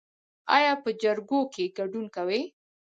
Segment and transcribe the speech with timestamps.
[0.57, 2.41] ایا په جرګو کې ګډون کوئ؟